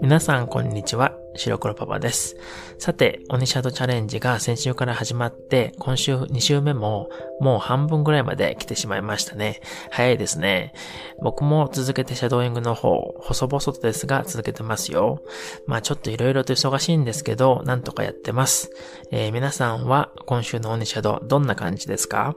[0.00, 1.16] 皆さん、こんにちは。
[1.34, 2.36] 白黒パパです。
[2.78, 7.08] さて、オニシャドチャレンジが先週から始まって、今週2週目も
[7.40, 9.60] もう半分ぐらいまで来てしまいましたね。
[9.90, 10.72] 早いですね。
[11.20, 15.20] 僕も続けてシャドーイングの方、細々とですが続けてますよ。
[15.66, 18.70] まあちょっと色々と忙しいんですけど、なんとかやってます。
[19.10, 22.36] えー、皆さんは今週のオニシャドどんな感じですか？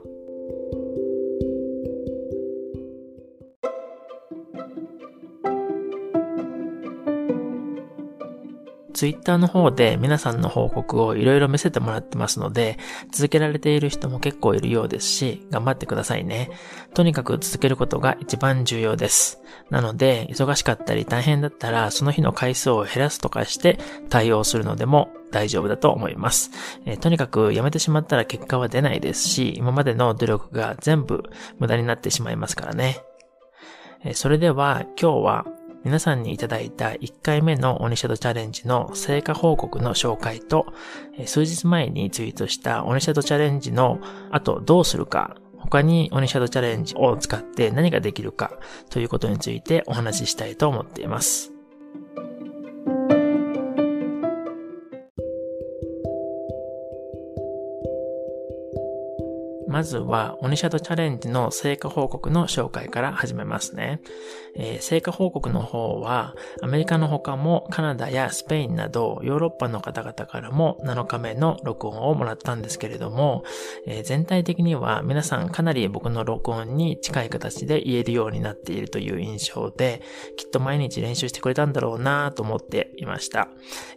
[9.02, 12.78] ツイッターの方で皆さんの報告をいろいろ見せてもらってますので、
[13.10, 16.52] 続けられている人も結構いるようですし、頑張ってくださいね。
[16.94, 19.42] とにかく続けることが一番重要です。
[19.70, 26.52] なので、忙しかったり大変だったら、その日の回数を減らすとかして対応するのでも大丈夫だと思います。
[26.86, 31.24] えー、とにかくやめてしまったら結果は出ないですし、今までの努力が全部
[31.58, 33.00] 無駄になってしまいますからね。
[34.04, 35.44] えー、それでは今日は
[35.84, 40.66] 皆さんにいただいた1回目のオニシャドチャレンジの成果報告の紹介と、
[41.26, 43.98] 数日前にツイートしたオニシャドチャレンジの
[44.30, 48.52] 後どうするか、他にオニシャドチャレンジを使って何ができるか
[48.90, 51.51] ということについてお話ししたいと思っています。
[59.72, 64.02] まずは、オニシャドチャレンジの成果報告の紹介から始めますね。
[64.54, 73.44] えー、成果報告の方は、アメリカの他もカナダやスペインなどヨーロッパの方々からも7日目の録音をもらったんですけれども、
[73.86, 80.02] えー、全体的には皆さんかなり僕の録音に近い形で言えるようになっているという印象で、
[80.36, 83.48] きっと毎日練習してくれたんだろうなと思っていました。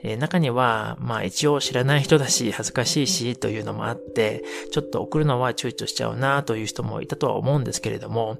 [0.03, 8.38] えー、中には、まあ一応知らない人だし、恥ずかしいしというのもあって、ちょっと送るのは躊躇しちゃうなという人もいたとは思うんですけれども、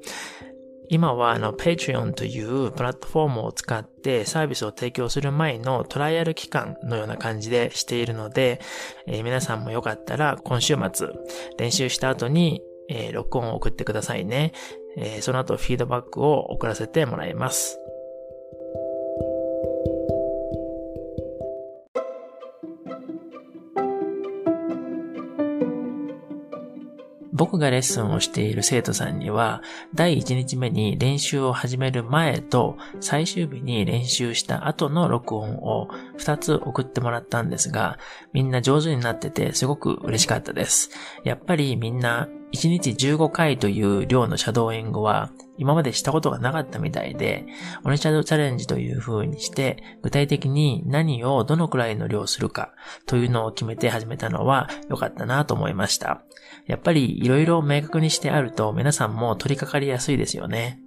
[0.90, 8.62] 今はあの Patreon というプラットフォームを使ってサービスを提供する前のトライアル期間のような感じでしているので、
[9.08, 11.10] えー、皆さんもよかったら今週末
[11.58, 14.54] 練習した後に、えー、録音を送ってくださいね。
[14.98, 17.80] えー、その後フィードバックを送らせてもらいます。
[27.46, 29.62] 僕がレッスンをしている生徒さんには、
[29.94, 38.00] 第1日目に練習を始める前と、最終日に練習した後の録音を2つ送ってもらったんですが、
[38.34, 40.90] みんな上手になっててすごく嬉しかったです。
[41.24, 47.46] やっぱりみんな1日15回という量のシャドーイングは今までしたことがなかったみたいで、
[47.84, 52.74] オネシャドーチャレンジという風にして、具体的に何をどのくらいの量するか
[53.06, 56.24] というのを決めて始めたのは良かったなと思いました。
[56.66, 60.80] やっぱり色々明確にしてあると皆さんも取り掛かりやすいですよね。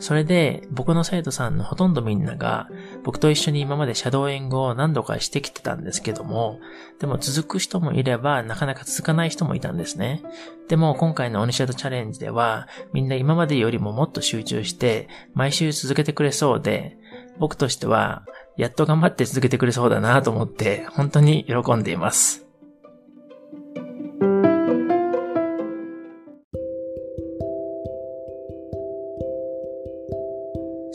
[0.00, 2.68] それで、僕の生徒さんのほとんどみんなが、
[3.04, 6.58] 僕と一緒に今までシャドーイングを何度かしてきてたんですけども、
[6.98, 10.22] でも続く人もいれば、なかなか続かない人もいたんですね。
[10.68, 16.98] でも今回のオニシャドチャレンジでは、みんな今までよりももっと集中して、毎週続けてくれそうで、
[17.38, 18.24] 僕としては、
[18.56, 22.43] やっと頑張って続けてくれそうだなと思って、本当に喜んでいます。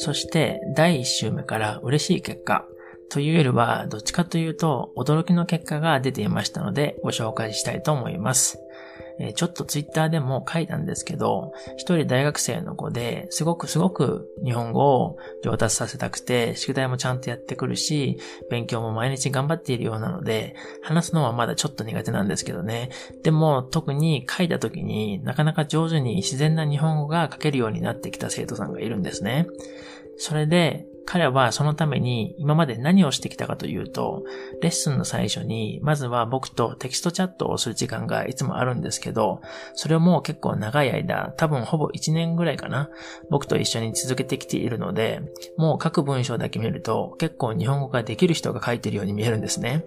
[0.01, 2.65] そして第1週目から嬉しい結果
[3.09, 8.59] というよりはどっちかというと驚きの結果が出ていましたのでご紹介したいと思います。
[9.19, 18.17] えちょっとツイッターでも書いたんですけど、一人大学生の子ですごくすごく日本語を上達させたくて、宿題もちゃんとやってくるし、
[18.49, 22.89] 勉強も毎日頑張っているようなので、話すのはまだちょっと苦手なんですけどね。
[23.23, 29.47] でも特に書いた時になかなか上手に自然な日本語が書けるようになってきた生徒さんがいるんですね。
[30.17, 34.23] それで、彼はそのために今まで何をしてきたかというと、
[34.61, 39.41] レッスンの最初に、まずは僕とテキストチャットをする時間がいつもあるんですけど、
[39.73, 42.91] それをもう結構長い間、多分ほぼ1年ぐらいかな、
[43.31, 45.23] 僕と一緒に続けてきているので、
[45.57, 49.85] もう書く文章だけ見ると結構日本語ができる人が書いているように見えるんですね。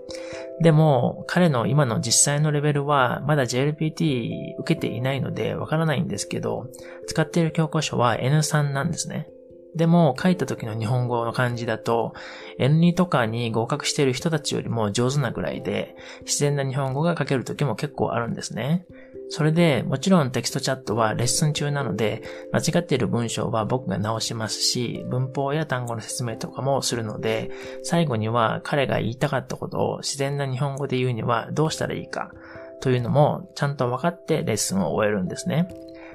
[0.61, 6.67] でも、彼の今の実際のレベルはまだ JLPT 受けていないのでわからないんですけど、
[7.06, 9.29] 使っている教科書は N3 なんですね。
[9.75, 12.15] でも、書いた時の日本語の漢字だと、
[12.59, 18.87] N2 とかに合格している人たちよりも上手なぐらいで、自然な日本語が書ける時も結構あるんですね。
[19.31, 22.23] それで、もちろんテキストチャットはレッスン中なので、
[22.53, 27.51] 間違っている文章は僕が直しますし、文法や単語の説明とかもするので、
[27.83, 32.31] 最後には彼が言いたかったことを自然な日本語で言うにはどうしたらいいか、
[32.83, 35.67] というのもちゃんと分かってレッスンを終えるんですね。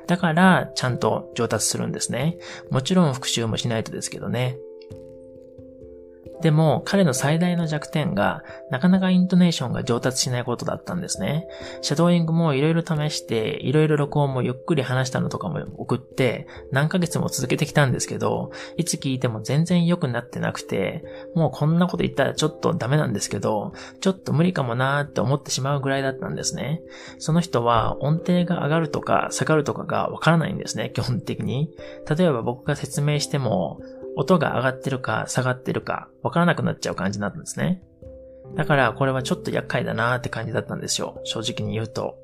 [0.07, 2.38] だから、ちゃんと上達するんですね。
[2.69, 4.57] もちろん復習もしないとですけどね。
[6.41, 11.47] でも、彼の最大の弱点が、なかなかイントネーションが上達しないことだったんですね。
[11.81, 21.03] シャドーイングもいろいろ試して、いろいろ録音もゆっくり話したのとかも送って、何ヶ月も続けてきたんですけど、いつ聞いても全然良くなってなくて、
[21.35, 26.81] もうこんなこと言ったらちょっとダメなんですけど、ちょっと無理かもなーって思ってしまうぐらいだったんですね。
[27.19, 31.69] その人は音程が上がるとか下がるとかがわからないんですね、基本的に。
[32.18, 33.80] 例えば僕が説明しても、
[34.17, 37.83] 音が上がってるか下がってるかわからなくなっちゃう感じになったんですね。
[38.55, 41.21] だからこれはちょっと厄介だなーって感じだったんですよ。
[41.23, 42.17] 正直に言うと。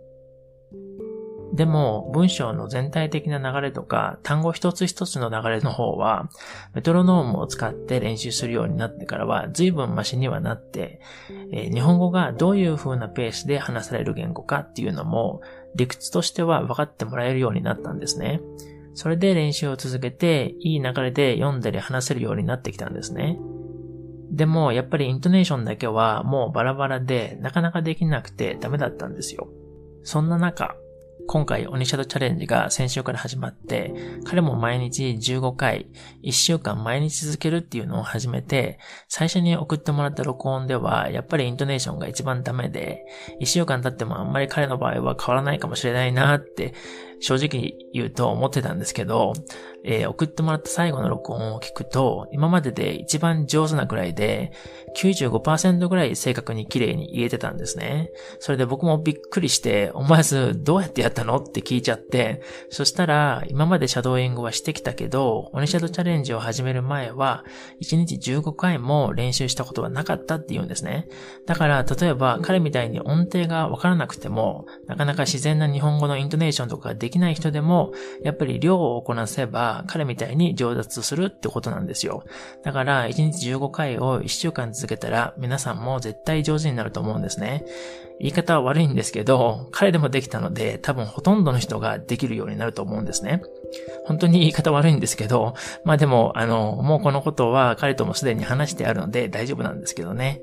[1.54, 6.30] でも、文章の全体的な流れとか、単語一つ一つの流れの方は、
[6.74, 11.00] メトロノームを使って練習するようになってからは、随分マシにはなって、
[11.52, 15.42] えー、日本語がどういう風なペースで話される言語かっていうのも、
[15.76, 18.42] 理屈としては分かってもらえるようになったんですね。
[18.96, 23.40] それで練習を続けて、いい流れで読んだり話せるようになってきたんですね。
[24.32, 29.48] でも、やっぱりイントネーションだけはもうバラバラで、なかなかできなくてダメだったんですよ。
[30.04, 30.76] そんな中、
[31.26, 33.94] 今回、オニシャドチャレンジが先週から始まって、
[34.26, 35.88] 彼も毎日15回、
[36.24, 43.06] 1週間毎日続けるっていうのを始めて、最初に送ってもらった録音では、やっぱりイントネーションが一番ダメで、
[43.42, 46.74] 1週間経ってもあんまり彼の場合は変わらないかもしれないなって
[47.24, 49.32] 正直言うと思ってたんですけど、
[49.86, 54.52] えー、送ってもらった最後の録音を聞くと、今までで一番上手なくらいで、
[54.98, 58.12] 95%ぐらい正確に綺麗に言えてたんですね。
[58.40, 67.46] それで僕もびっくりして、思わずどうやってやったのって聞いちゃって、そしたら、今までシャドーイングはしてきたけど、オニシャドチャレンジを始める前は、
[67.82, 71.08] 1日15回も練習したことはなかったって言うんですね。
[71.46, 77.92] だから、例えば彼みたいに音程がわからなくても、なかなか自然な日本語のイントネーションとかでききない人でも、
[78.24, 82.24] やっぱり量をこなせば、彼みたいに上達するってことなんですよ。
[82.64, 87.66] だから、1日15回を1週間続けたら、皆さんも絶対上手になると思うんですね。
[88.20, 93.42] 言い方は悪いんですけど、彼でもできたので、多分ほとんどの人ができるようになると思うんですね。
[94.06, 100.42] 本当に言い方悪いんですけど、まあでも、あの、もうこのことは彼ともすでに話してあるので大丈夫なんですけどね。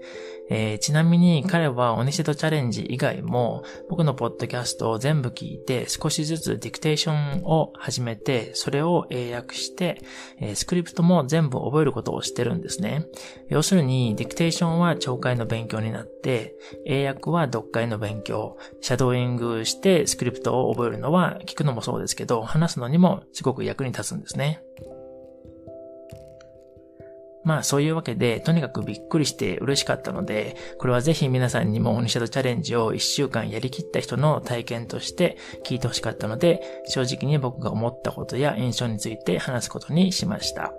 [0.50, 10.02] えー、ちなみに彼はオニシェドチャレンジ以外も僕のポッドキャストを全部聞いて少しずつディクテーションを始めてそれを英訳して、
[10.38, 13.06] えー、スクリプトも全部覚えることをしてるんですね。
[13.49, 24.62] 要するにディクテーションは聴解の勉強になって英訳は読解の勉強、シャドーイングしてスクリプトを覚えるのは聞くのもそうですけど話すのにもすごく役に立つんですね。
[27.43, 40.73] まあそういうわけで、とにかくびっくりして嬉しかったので、これはぜひ皆さんにもオニシャドチャレンジを1週間やりきった人の体験として聞いてほしかったので、正直に僕が思ったことや印象について話すことにしました。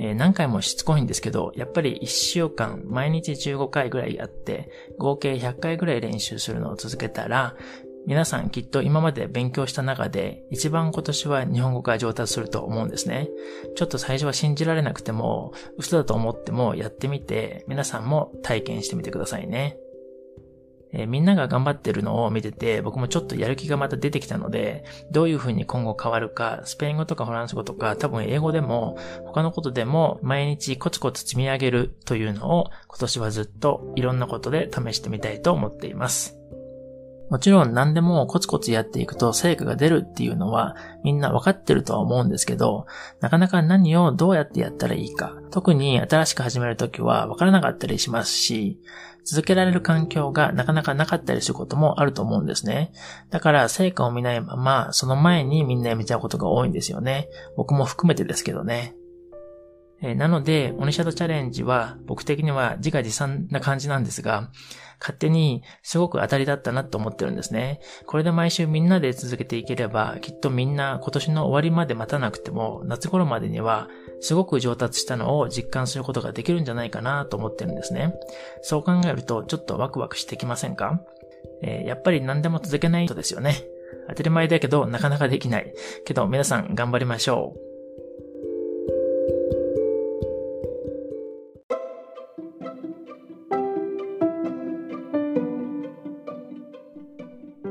[0.00, 7.56] え、何回もしつこいんですけど、やっぱり1週間、毎日15回ぐらいやって、合計100回ぐらい練習するのを続けたら、
[8.08, 13.28] 皆さんきっと今まで勉強した中で一番今年は日本語が上達すると思うんですね。
[13.76, 19.76] ちょっと最初は信じられなくても、嘘だと思ってもやってみて、皆さんも体験してみてくださいね。
[20.90, 28.96] え、みんなが頑張ってるのを見てて、僕もちょっとやる気がまた出てきたので、どういう風に今後変わるか、スペイン語とかフランス語とか、多分英語でも、
[29.26, 36.37] 他のことでも、毎日コツコツ積み上げるというのを、今年はずっといろんなことで試してみたいと思っています。
[37.30, 42.86] もちろん何でもコツコツやっていくと成果が出るっていうのはみんなわかってるとは思うんですけど、
[43.20, 48.80] なかなか何をどうやってやったらいいか、特に新しく始めるときはわからなかったりしますし、
[49.24, 52.92] 続けられる環境がなかなかなかったりすることもあると思うんですね。
[53.28, 57.28] だから成果を見ないまま、その前にみんなやめちゃうことが多いんですよね。
[57.54, 58.94] 僕も含めてですけどね。
[60.00, 64.50] えー、なので、オニシャドチャレンジは僕的には自画自賛な感じなんですが、
[65.00, 67.80] 勝手にすごく当たりだったなと思ってるんですね。
[68.06, 73.88] これで毎週みんなで続けていければ、きっとみんな今年の終わりまで待たなくても、夏頃までには
[74.20, 78.14] すごく上達したのを実感することができるんじゃないかなと思ってるんですね。
[78.62, 81.00] そう考えるとちょっとワクワクしてきませんか？
[81.62, 83.54] えー、やっぱり何でも続けないとですよね。
[84.08, 85.72] 当たり前だけどなかなかできない。
[86.04, 87.67] けど皆さん頑張りましょう。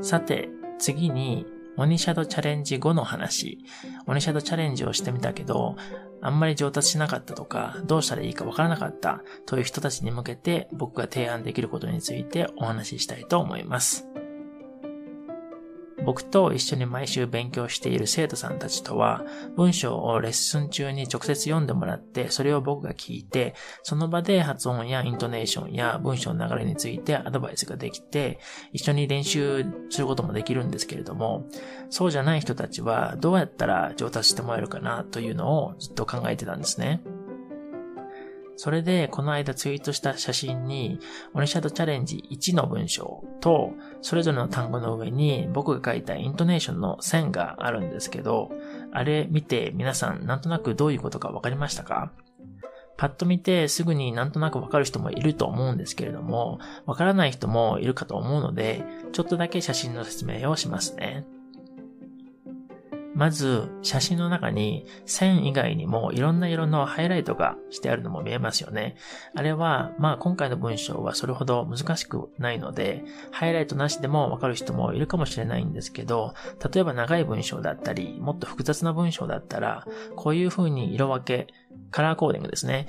[0.00, 3.64] さて、次に、オニシャドチャレンジ後の話。
[4.06, 5.76] オニシャドチャレンジをしてみたけど、
[6.20, 14.07] あんまり上達しなかったとか、どうしたらいいかわからなかったという人たちに向けて僕が提案できることについてお話ししたいと思います。
[16.04, 19.24] 僕と一緒に毎週勉強している生徒さんたちとは、
[19.56, 28.38] 文章をレッスン中に直接読んでもらって、それを僕が聞いて、その場で発音やイントネーションや文章の流れについてアドバイスができて、
[28.72, 31.46] 一緒に練習することもできるんですけれども、
[31.90, 37.02] そうじゃない人たちはどうやったら上達してもらえるかなというのをずっと考えてたんですね。
[38.60, 40.98] それで、この間ツイートした写真に、
[41.32, 43.70] オニシャドチャレンジ1の文章と、
[44.02, 48.50] それぞれの単語の上に僕が書いたイントネーションの線があるんですけど、
[48.92, 52.10] あれ見て皆さんなんとなくどういうことかわかりましたか？
[52.96, 61.24] パッと見てすぐになんとなくわかる人もいると思うんですけれども、わからない人もいるかと思うので、ちょっとだけ写真の説明をしますね。
[63.18, 68.94] まず、写真の中に線以外にもいろんな色のハイライトがしてあるのも見えますよね。
[69.34, 76.32] あれは、まあ今回の文章はそれほど難しくないので、ハイライトなしでもわかる人もいるかもしれないんですけど、
[76.72, 79.84] 例えば長い文章だったり、もっと複雑な文章だったら、
[80.14, 81.52] こういう風に色分け、
[81.90, 82.86] カラーコーディングですね。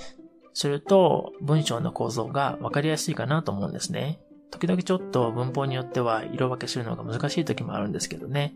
[0.53, 4.19] すると、文章の構造がわかりやすいかなと思うんですね。
[4.51, 8.53] 時々ちょっと文法によっては色分けするのが難しい時もあるんですけどね。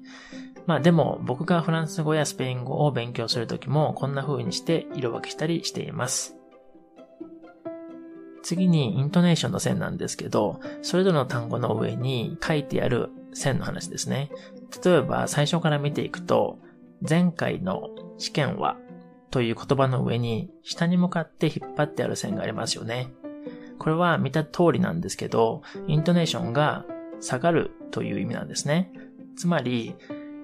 [0.65, 6.37] まあでも僕がフランス語やスペイン語を勉強する時もこんな風にして色分けしたりしています。
[8.41, 14.29] 次にイントネーションの線なんですけど、それぞれの単語の上に書いてある線の話ですね。
[14.83, 16.59] 例えば最初から見ていくと、
[17.07, 18.77] 前回の試験は
[19.31, 23.13] という言葉の上に下に向かって引っ張ってある線がありますよね。
[23.83, 26.85] これは見た通りなんですけど、イントネーションが
[27.19, 28.93] 下がるという意味なんですね。
[29.35, 29.93] つまり、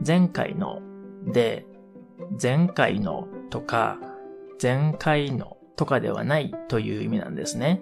[0.05, 0.81] 前回の
[1.25, 1.65] で、
[2.41, 3.97] 前回のとか、
[4.61, 7.81] 前回のとかではないという意味なんですね。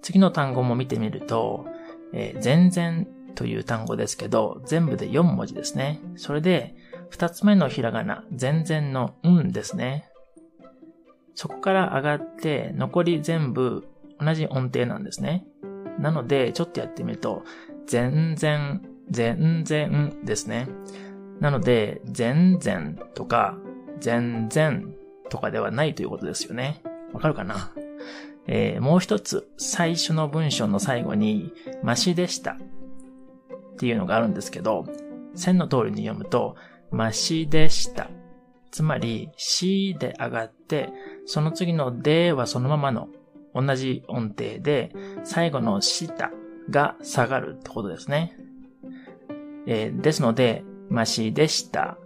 [0.00, 1.66] 次の単語も見てみると、
[2.14, 6.00] えー、全然という単語ですけど、全部で4文字ですね。
[6.16, 6.74] それで、
[7.10, 10.08] 二つ目のひらがな、全然のうんですね。
[11.34, 13.86] そこから上がって、残り全部
[14.20, 15.46] 同じ音程なんですね。
[15.98, 17.42] なので、ちょっとやってみると、
[17.86, 20.68] 全然、全然ですね。
[21.40, 23.58] なので、全然とか、
[23.98, 24.94] 全然
[25.28, 26.82] とかではないということですよね。
[27.12, 27.72] わかるかな？
[28.46, 32.56] えー、もう一つ、最初の文章の最後に、マシでしたっ
[33.78, 34.86] ていうのがあるんですけど、
[35.34, 36.56] 線の通りに読むと、
[36.90, 38.10] マシでした。
[38.70, 40.90] つまり、しで上がって、
[41.26, 43.08] その次のではそのままの
[43.54, 44.92] 同じ音程で、
[45.24, 46.30] 最後のした
[46.70, 48.36] が下がるってことですね。
[49.66, 51.96] えー、ですので、ましでした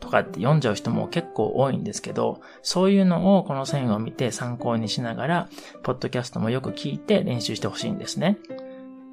[0.00, 5.48] とかって読んじゃう人も結構多いんですけど、そういうのをこの線を見て参考にしながら、
[5.82, 8.38] ポッドキャストもよく聞いて練習してほしいんですね。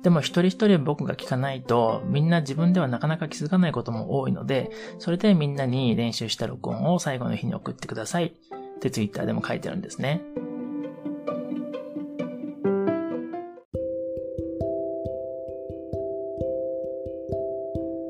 [0.01, 10.21] でも一人一人僕が聞かないと、みんな自分ではなかなか気づかないことも多いので、それでみんなに練習した録音を最後の日に送ってくださいってツイッターでも書いてあるんですね。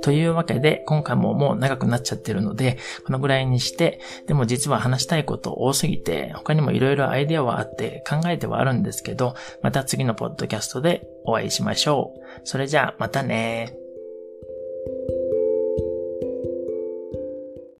[0.09, 12.41] というわけで、今回ももう長くなっちゃってるので、このぐらいにして、でも実は話したいこと多すぎて、他にも色々アイデアはあって考えてはあるんですけど、また次のポッドキャストでお会いしましょう。
[12.43, 13.75] それじゃあ、またね